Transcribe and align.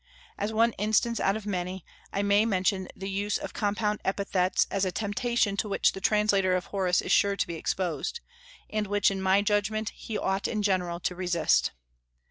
As 0.35 0.51
one 0.51 0.71
instance 0.79 1.19
out 1.19 1.37
of 1.37 1.45
many, 1.45 1.85
I 2.11 2.23
may 2.23 2.43
mention 2.43 2.87
the 2.95 3.07
use 3.07 3.37
of 3.37 3.53
compound 3.53 4.01
epithets 4.03 4.65
as 4.71 4.83
a 4.83 4.91
temptation 4.91 5.55
to 5.57 5.69
which 5.69 5.91
the 5.91 6.01
translator 6.01 6.55
of 6.55 6.65
Horace 6.65 7.01
is 7.01 7.11
sure 7.11 7.35
to 7.35 7.45
be 7.47 7.53
exposed, 7.53 8.19
and 8.67 8.87
which, 8.87 9.11
in 9.11 9.21
my 9.21 9.43
judgment, 9.43 9.89
he 9.91 10.17
ought 10.17 10.47
in 10.47 10.63
general 10.63 10.99
to 11.01 11.13
resist. 11.13 11.69